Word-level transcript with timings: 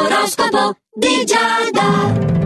L'oroscopo 0.00 0.76
di 0.94 1.24
Giada. 1.26 2.39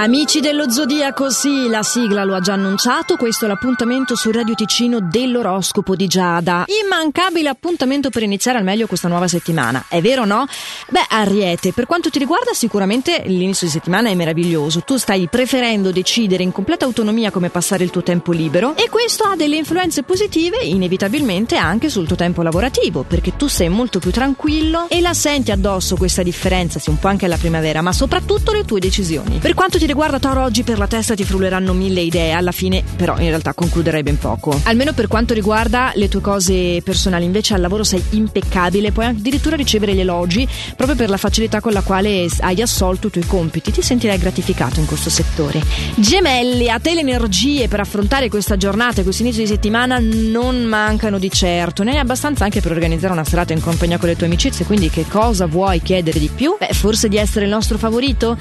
Amici 0.00 0.40
dello 0.40 0.70
Zodiaco, 0.70 1.28
sì, 1.28 1.68
la 1.68 1.82
sigla 1.82 2.24
lo 2.24 2.34
ha 2.34 2.40
già 2.40 2.54
annunciato, 2.54 3.16
questo 3.16 3.44
è 3.44 3.48
l'appuntamento 3.48 4.16
su 4.16 4.30
Radio 4.30 4.54
Ticino 4.54 4.98
dell'oroscopo 4.98 5.94
di 5.94 6.06
Giada. 6.06 6.64
Immancabile 6.82 7.50
appuntamento 7.50 8.08
per 8.08 8.22
iniziare 8.22 8.56
al 8.56 8.64
meglio 8.64 8.86
questa 8.86 9.08
nuova 9.08 9.28
settimana, 9.28 9.84
è 9.88 10.00
vero 10.00 10.22
o 10.22 10.24
no? 10.24 10.46
Beh, 10.88 11.04
Ariete, 11.06 11.74
per 11.74 11.84
quanto 11.84 12.08
ti 12.08 12.18
riguarda 12.18 12.54
sicuramente 12.54 13.24
l'inizio 13.26 13.66
di 13.66 13.74
settimana 13.74 14.08
è 14.08 14.14
meraviglioso, 14.14 14.80
tu 14.80 14.96
stai 14.96 15.28
preferendo 15.28 15.92
decidere 15.92 16.44
in 16.44 16.52
completa 16.52 16.86
autonomia 16.86 17.30
come 17.30 17.50
passare 17.50 17.84
il 17.84 17.90
tuo 17.90 18.02
tempo 18.02 18.32
libero 18.32 18.76
e 18.76 18.88
questo 18.88 19.24
ha 19.24 19.36
delle 19.36 19.56
influenze 19.56 20.02
positive 20.02 20.62
inevitabilmente 20.62 21.56
anche 21.56 21.90
sul 21.90 22.06
tuo 22.06 22.16
tempo 22.16 22.40
lavorativo, 22.40 23.02
perché 23.02 23.36
tu 23.36 23.48
sei 23.48 23.68
molto 23.68 23.98
più 23.98 24.12
tranquillo 24.12 24.86
e 24.88 25.02
la 25.02 25.12
senti 25.12 25.50
addosso 25.50 25.96
questa 25.96 26.22
differenza, 26.22 26.78
sì 26.78 26.88
un 26.88 26.98
po' 26.98 27.08
anche 27.08 27.26
alla 27.26 27.36
primavera, 27.36 27.82
ma 27.82 27.92
soprattutto 27.92 28.52
le 28.52 28.64
tue 28.64 28.80
decisioni. 28.80 29.36
Per 29.40 29.52
quanto 29.52 29.76
ti 29.76 29.88
riguarda 29.90 30.20
Toro 30.20 30.44
oggi 30.44 30.62
per 30.62 30.78
la 30.78 30.86
testa 30.86 31.16
ti 31.16 31.24
frulleranno 31.24 31.72
mille 31.72 32.00
idee, 32.00 32.30
alla 32.30 32.52
fine 32.52 32.84
però 32.94 33.18
in 33.18 33.26
realtà 33.26 33.54
concluderai 33.54 34.04
ben 34.04 34.18
poco. 34.18 34.60
Almeno 34.64 34.92
per 34.92 35.08
quanto 35.08 35.34
riguarda 35.34 35.90
le 35.96 36.08
tue 36.08 36.20
cose 36.20 36.80
personali, 36.82 37.24
invece 37.24 37.54
al 37.54 37.60
lavoro 37.60 37.82
sei 37.82 38.00
impeccabile, 38.10 38.92
puoi 38.92 39.06
addirittura 39.06 39.56
ricevere 39.56 39.92
gli 39.92 39.98
elogi 39.98 40.46
proprio 40.76 40.96
per 40.96 41.10
la 41.10 41.16
facilità 41.16 41.60
con 41.60 41.72
la 41.72 41.80
quale 41.82 42.28
hai 42.38 42.62
assolto 42.62 43.08
i 43.08 43.10
tuoi 43.10 43.26
compiti, 43.26 43.72
ti 43.72 43.82
sentirai 43.82 44.16
gratificato 44.16 44.78
in 44.78 44.86
questo 44.86 45.10
settore. 45.10 45.60
Gemelli, 45.96 46.70
a 46.70 46.78
te 46.78 46.94
le 46.94 47.00
energie 47.00 47.66
per 47.66 47.80
affrontare 47.80 48.28
questa 48.28 48.56
giornata 48.56 49.00
e 49.00 49.02
questo 49.02 49.22
inizio 49.22 49.42
di 49.42 49.48
settimana 49.48 49.98
non 50.00 50.62
mancano 50.62 51.18
di 51.18 51.32
certo, 51.32 51.82
ne 51.82 51.92
hai 51.92 51.98
abbastanza 51.98 52.44
anche 52.44 52.60
per 52.60 52.70
organizzare 52.70 53.12
una 53.12 53.24
serata 53.24 53.52
in 53.54 53.60
compagnia 53.60 53.98
con 53.98 54.08
le 54.08 54.14
tue 54.14 54.26
amicizie, 54.26 54.64
quindi 54.64 54.88
che 54.88 55.04
cosa 55.08 55.46
vuoi 55.46 55.82
chiedere 55.82 56.20
di 56.20 56.30
più? 56.32 56.54
Beh, 56.56 56.74
forse 56.74 57.08
di 57.08 57.16
essere 57.16 57.46
il 57.46 57.50
nostro 57.50 57.76
favorito? 57.76 58.38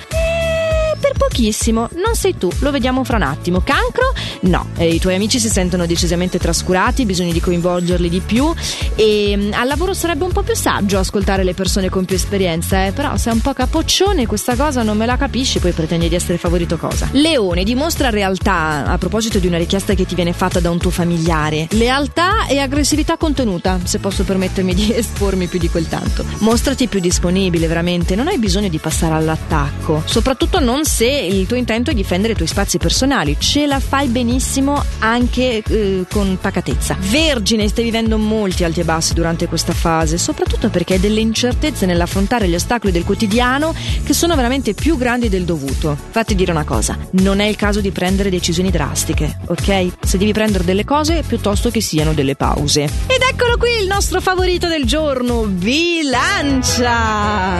Per 1.00 1.14
pochissimo. 1.14 1.90
Non 1.96 2.16
sei 2.16 2.38
tu, 2.38 2.50
lo 2.60 2.72
vediamo 2.72 3.04
fra 3.04 3.18
un 3.18 3.24
attimo. 3.24 3.62
Cancro? 3.62 4.14
No, 4.42 4.68
eh, 4.78 4.88
i 4.88 5.00
tuoi 5.00 5.16
amici 5.16 5.40
si 5.40 5.50
sentono 5.50 5.86
decisamente 5.86 6.38
trascurati, 6.38 7.06
bisogna 7.06 7.34
di 7.34 7.40
coinvolgerli 7.40 8.10
di 8.10 8.20
più 8.20 8.54
e 8.96 9.36
mh, 9.36 9.54
al 9.54 9.68
lavoro 9.68 9.94
sarebbe 9.94 10.24
un 10.24 10.32
po' 10.32 10.42
più 10.42 10.56
saggio 10.56 11.00
ascoltare 11.00 11.44
le 11.44 11.54
persone 11.54 11.90
con 11.90 12.06
più 12.06 12.16
esperienza, 12.16 12.86
eh? 12.86 12.92
però 12.92 13.18
sei 13.18 13.34
un 13.34 13.42
po' 13.42 13.54
capoccione 13.54 14.26
questa 14.26 14.56
cosa 14.56 14.84
non 14.84 14.98
me 14.98 15.06
la 15.06 15.18
capisci, 15.18 15.60
poi 15.60 15.72
pretendi 15.72 16.10
di 16.10 16.16
essere 16.16 16.38
favorito 16.38 16.78
cosa. 16.78 17.08
Leone, 17.12 17.64
dimostra 17.64 18.10
realtà 18.10 18.86
a 18.86 18.98
proposito 18.98 19.40
di 19.40 19.48
una 19.48 19.58
richiesta 19.58 19.94
che 19.94 20.06
ti 20.06 20.16
viene 20.16 20.34
fatta 20.34 20.60
da 20.60 20.70
un 20.70 20.78
tuo 20.78 20.92
familiare. 20.92 21.68
Lealtà 21.72 22.48
e 22.48 22.60
aggressività 22.60 23.18
contenuta, 23.18 23.80
se 23.84 24.00
posso 24.00 24.24
permettermi 24.24 24.74
di 24.74 24.94
espormi 24.96 25.48
più 25.48 25.60
di 25.60 25.70
quel 25.70 25.88
tanto. 25.88 26.26
Mostrati 26.40 26.88
più 26.88 27.00
disponibile, 27.00 27.68
veramente, 27.68 28.16
non 28.16 28.28
hai 28.28 28.38
bisogno 28.38 28.68
di 28.68 28.78
passare 28.78 29.14
all'attacco, 29.14 30.04
soprattutto 30.06 30.60
non 30.60 30.86
se 30.90 31.06
il 31.06 31.46
tuo 31.46 31.56
intento 31.56 31.92
è 31.92 31.94
difendere 31.94 32.34
i 32.34 32.36
tuoi 32.36 32.48
spazi 32.48 32.80
personali. 32.80 33.36
Ce 33.38 33.68
la 33.68 33.80
fai 33.80 34.08
benissimo 34.08 34.84
anche 34.98 35.62
eh, 35.66 36.06
con 36.10 36.40
pacatezza. 36.42 36.98
Vergine, 37.00 37.68
stai 37.68 37.84
vivendo 37.84 38.18
molti 38.18 38.64
alti 38.64 38.80
e 38.80 38.84
bassi 38.84 39.14
durante 39.14 39.46
questa 39.48 39.74
fase, 39.74 40.18
soprattutto 40.18 40.70
perché 40.70 40.96
hai 40.96 41.00
delle 41.00 41.20
incertezze 41.20 41.86
nell'affrontare 41.86 42.48
gli 42.50 42.56
ostacoli 42.56 42.92
del 42.92 43.04
quotidiano 43.04 43.74
che 44.04 44.14
sono 44.14 44.36
veramente 44.36 44.74
più 44.74 44.98
grandi 44.98 45.30
del 45.30 45.46
dovuto. 45.46 45.96
Fatti 46.10 46.34
dire 46.34 46.52
una 46.52 46.64
cosa, 46.66 46.98
non 47.12 47.40
è 47.40 47.46
il 47.46 47.56
caso 47.56 47.82
di 47.82 47.92
prendere 47.92 48.32
decisioni 48.32 48.72
drastiche, 48.72 49.38
ok? 49.46 49.92
Se 50.02 50.18
devi 50.18 50.34
prendere 50.34 50.64
delle 50.64 50.86
cose, 50.86 51.24
piuttosto 51.26 51.70
che 51.70 51.82
siano 51.82 52.14
delle 52.14 52.36
pause. 52.36 52.82
Ed 52.82 53.22
eccolo 53.32 53.58
qui 53.58 53.70
il 53.80 53.88
nostro 53.88 54.20
favorito 54.22 54.68
del 54.68 54.86
giorno, 54.86 55.44
Bilancia! 55.44 56.90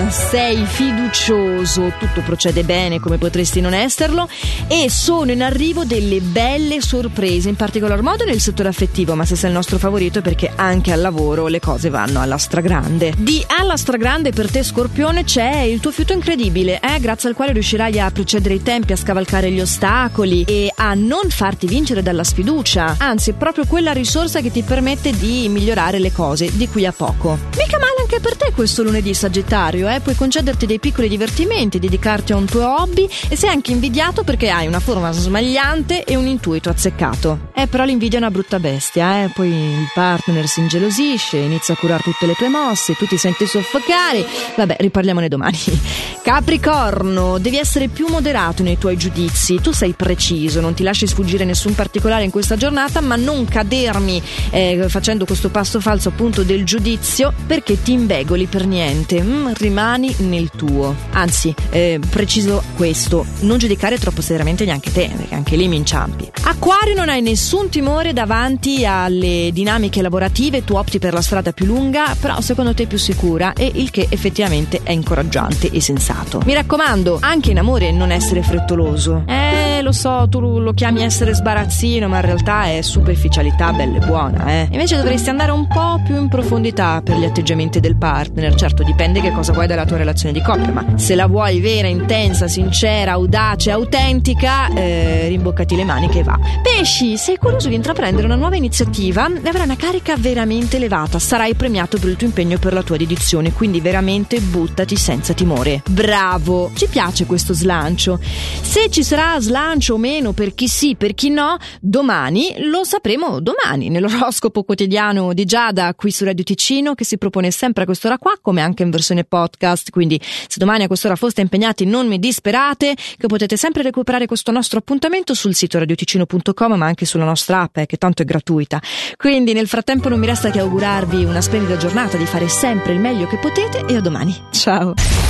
Sei 0.10 0.66
fiducioso, 0.66 1.94
tutto 2.00 2.22
procede 2.22 2.64
bene 2.64 3.00
come 3.00 3.18
potresti 3.20 3.62
non 3.62 3.74
esserlo 3.76 4.28
e 4.68 4.90
sono 4.90 5.32
in 5.32 5.44
arrivo 5.44 5.84
delle 5.84 6.22
belle 6.22 6.82
sorprese, 6.82 7.50
in 7.50 7.56
particolar 7.56 8.02
modo 8.02 8.26
nel 8.26 8.40
settore 8.40 8.70
affettivo, 8.70 9.14
ma 9.14 9.26
se 9.26 9.36
sei 9.36 9.50
il 9.50 9.56
nostro 9.56 9.78
favorito 9.78 10.22
perché 10.22 10.52
anche 10.56 10.92
al 10.92 11.02
lavoro 11.02 11.46
le 11.48 11.60
cose 11.60 11.90
vanno 11.90 12.22
alla 12.22 12.38
stragrande. 12.38 13.14
Di 13.18 13.44
alla 13.60 13.78
stragrande 13.78 14.32
per 14.32 14.50
te 14.50 14.64
Scorpione 14.64 15.24
c'è 15.24 15.60
il 15.60 15.80
tuo 15.80 15.92
fiuto 15.92 16.14
incredibile, 16.14 16.80
eh, 16.80 17.00
grazie 17.00 17.30
al 17.30 17.36
quale 17.36 17.52
riuscirai 17.52 18.00
a 18.00 18.10
precedere 18.10 18.56
i 18.56 18.64
tempi, 18.64 18.94
a 18.94 18.96
scavalcare 18.96 19.52
gli 19.52 19.62
ostacoli 19.62 20.44
e 20.44 20.72
a 20.74 20.94
non 20.94 21.30
farti 21.30 21.68
vincere 21.68 22.02
dalla 22.02 22.24
sfiducia, 22.24 22.96
anzi 22.98 23.32
è 23.32 23.34
proprio 23.34 23.66
quella 23.66 23.92
risorsa 23.92 24.40
che 24.42 24.52
ti 24.52 24.64
permette 24.64 25.12
di 25.12 25.48
migliorare 25.50 26.00
le 26.00 26.12
cose 26.12 26.50
di 26.56 26.68
qui 26.68 26.86
a 26.86 26.94
poco. 26.94 27.38
Mica 27.58 27.78
male 27.78 27.89
anche 28.20 28.28
per 28.28 28.36
te 28.36 28.52
questo 28.54 28.84
lunedì 28.84 29.14
Sagittario, 29.14 29.88
eh? 29.90 30.02
puoi 30.02 30.16
concederti 30.16 30.66
dei 30.66 30.80
piccoli 30.80 31.08
divertimenti, 31.08 31.80
dedicarti 31.80 32.34
a 32.34 32.36
un 32.36 32.46
tuo 32.46 32.82
hobby 32.82 33.08
e 33.30 33.36
sei 33.36 33.50
anche 33.50 33.72
invidiato 33.72 34.24
perché 34.24 34.50
hai 34.50 34.68
una 34.68 34.80
forma 34.80 35.12
smagliante 35.12 36.04
e 36.04 36.16
un 36.16 36.28
intuito 36.28 36.70
azzeccato. 36.70 37.52
Eh, 37.54 37.68
però 37.68 37.86
l'invidia 37.86 38.20
è 38.20 38.22
una 38.22 38.32
brutta 38.32 38.60
bestia, 38.60 39.24
eh? 39.24 39.30
Poi 39.34 39.50
il 39.50 39.88
partner 39.94 40.48
si 40.48 40.60
ingelosisce, 40.60 41.38
inizia 41.38 41.74
a 41.74 41.78
curare 41.78 42.04
tutte 42.04 42.26
le 42.26 42.34
tue 42.34 42.50
mosse, 42.50 42.96
tu 42.96 43.06
ti 43.06 43.18
senti 43.18 43.46
soffocare. 43.46 44.26
Vabbè, 44.56 44.76
riparliamone 44.80 45.28
domani. 45.28 45.58
Capricorno, 46.22 47.38
devi 47.40 47.58
essere 47.58 47.88
più 47.88 48.08
moderato 48.08 48.64
nei 48.64 48.78
tuoi 48.78 48.98
giudizi. 48.98 49.62
Tu 49.62 49.72
sei 49.72 49.94
preciso, 49.94 50.60
non 50.60 50.74
ti 50.74 50.84
lasci 50.84 51.08
sfuggire 51.08 51.46
nessun 51.46 51.74
particolare 51.74 52.24
in 52.24 52.32
questa 52.32 52.56
giornata, 52.56 53.02
ma 53.02 53.16
non 53.16 53.46
cadermi 53.46 54.22
eh, 54.52 54.86
facendo 54.90 55.26
questo 55.26 55.50
passo 55.50 55.80
falso 55.80 56.10
appunto 56.10 56.44
del 56.44 56.66
giudizio 56.66 57.34
perché 57.48 57.82
ti 57.82 57.92
invegoli 58.10 58.48
per 58.48 58.66
niente. 58.66 59.22
Mm, 59.22 59.50
rimani 59.54 60.14
nel 60.20 60.50
tuo. 60.50 60.96
Anzi, 61.12 61.54
eh, 61.70 62.00
preciso 62.10 62.64
questo, 62.76 63.24
non 63.42 63.60
giudicare 63.60 64.00
troppo 64.00 64.22
seriamente 64.22 64.66
neanche 64.66 64.92
te, 64.92 65.12
perché 65.16 65.36
anche 65.36 65.56
lì 65.56 65.68
mi 65.68 65.76
inciampi. 65.76 66.30
Acquario 66.44 66.96
non 66.96 67.10
hai 67.10 67.22
nessun 67.22 67.70
timore 67.70 68.12
davanti 68.12 68.84
alle 68.84 69.52
dinamiche 69.54 70.02
lavorative, 70.02 70.64
tu 70.64 70.74
opti 70.74 70.98
per 70.98 71.14
la 71.14 71.22
strada 71.22 71.52
più 71.52 71.68
lunga, 71.68 72.16
però 72.20 72.42
secondo 72.42 72.74
te 72.74 72.88
più 72.88 72.98
sicura 72.98 73.54
e 73.54 73.72
il 73.76 73.92
che 73.92 74.08
effettivamente 74.10 74.80
è 74.82 74.92
incoraggiante 74.92 75.70
e 75.70 75.80
sensato. 75.80 76.42
Mi 76.46 76.56
raccomando, 76.56 77.20
anche 77.22 77.52
in 77.52 77.60
amore 77.60 77.92
non 77.92 78.12
essere 78.12 78.42
frettoloso. 78.42 79.24
Eh, 79.28 79.69
lo 79.82 79.92
so, 79.92 80.28
tu 80.30 80.60
lo 80.60 80.74
chiami 80.74 81.04
essere 81.04 81.34
sbarazzino, 81.34 82.08
ma 82.08 82.18
in 82.18 82.22
realtà 82.24 82.66
è 82.66 82.82
superficialità 82.82 83.72
bella 83.74 83.98
e 83.98 84.06
buona, 84.06 84.46
eh. 84.48 84.68
Invece 84.72 84.98
dovresti 84.98 85.30
andare 85.30 85.52
un 85.52 85.68
po' 85.68 86.02
più 86.04 86.16
in 86.18 86.28
profondità 86.28 87.02
per 87.04 87.18
gli 87.18 87.24
atteggiamenti 87.24 87.80
del 87.80 87.96
partner. 87.96 88.56
Certo, 88.56 88.84
dipende 88.84 89.22
che 89.22 89.32
cosa 89.32 89.54
vuoi 89.54 89.68
dalla 89.68 89.86
tua 89.86 89.98
relazione 89.98 90.34
di 90.34 90.42
coppia, 90.42 90.72
ma 90.72 90.86
se 90.96 91.16
la 91.16 91.28
vuoi 91.28 91.60
vera, 91.60 91.88
intensa, 91.88 92.48
sincera, 92.48 93.14
audace, 93.14 93.72
autentica, 93.72 94.68
eh, 94.74 95.28
rimboccati 95.30 95.76
le 95.76 95.84
maniche 95.84 96.20
e 96.20 96.24
va. 96.24 96.38
Pesci, 96.62 97.18
sei 97.18 97.38
curioso 97.38 97.70
di 97.70 97.76
intraprendere 97.76 98.26
una 98.26 98.36
nuova 98.36 98.56
iniziativa? 98.56 99.26
Avrai 99.26 99.64
una 99.64 99.76
carica 99.76 100.16
veramente 100.18 100.78
elevata, 100.78 101.20
sarai 101.20 101.54
premiato 101.54 101.98
per 101.98 102.10
il 102.10 102.16
tuo 102.16 102.28
impegno 102.28 102.56
e 102.56 102.60
per 102.60 102.74
la 102.74 102.84
tua 102.84 102.98
dedizione, 102.98 103.54
quindi 103.54 103.82
veramente 103.82 104.40
buttati 104.40 104.96
senza 104.96 105.34
timore. 105.34 105.82
Bravo! 105.90 106.72
Ci 106.74 106.88
piace 106.88 107.26
questo 107.26 107.54
slancio. 107.54 108.20
Se 108.22 108.90
ci 108.90 109.04
sarà 109.04 109.40
slancio 109.40 109.68
o 109.70 109.98
meno 109.98 110.34
per 110.34 110.56
chi 110.56 110.68
sì, 110.68 110.96
per 110.96 111.14
chi 111.14 111.30
no, 111.30 111.58
domani 111.80 112.56
lo 112.70 112.84
sapremo 112.84 113.40
domani 113.40 113.90
nell'oroscopo 113.90 114.64
quotidiano 114.64 115.32
di 115.34 115.46
Giada 115.46 115.94
qui 115.94 116.10
su 116.10 116.26
Radio 116.26 116.44
Ticino 116.44 116.96
che 116.96 117.04
si 117.04 117.20
propone 117.20 117.52
sempre 117.52 117.84
a 117.84 117.86
quest'ora 117.86 118.18
qua, 118.18 118.34
come 118.42 118.62
anche 118.62 118.82
in 118.82 118.90
versione 118.90 119.24
podcast, 119.24 119.92
quindi 119.92 120.20
se 120.22 120.58
domani 120.58 120.84
a 120.84 120.88
quest'ora 120.88 121.16
foste 121.16 121.42
impegnati 121.42 121.86
non 121.86 122.08
mi 122.08 122.18
disperate, 122.18 122.96
che 122.96 123.28
potete 123.28 123.58
sempre 123.58 123.84
recuperare 123.84 124.26
questo 124.26 124.52
nostro 124.52 124.80
appuntamento 124.80 125.36
sul 125.36 125.54
sito 125.54 125.78
radioticino.com 125.78 126.74
ma 126.74 126.88
anche 126.88 127.06
sulla 127.06 127.26
nostra 127.26 127.62
app 127.62 127.78
eh, 127.78 127.86
che 127.86 127.98
tanto 127.98 128.24
è 128.24 128.26
gratuita. 128.26 128.82
Quindi 129.18 129.54
nel 129.54 129.68
frattempo 129.68 130.10
non 130.10 130.20
mi 130.20 130.26
resta 130.26 130.50
che 130.50 130.60
augurarvi 130.60 131.26
una 131.26 131.42
splendida 131.42 131.78
giornata, 131.78 132.18
di 132.18 132.26
fare 132.26 132.48
sempre 132.48 132.94
il 132.94 133.00
meglio 133.00 133.28
che 133.28 133.38
potete 133.38 133.86
e 133.86 133.96
a 133.96 134.02
domani. 134.02 134.36
Ciao! 134.50 135.28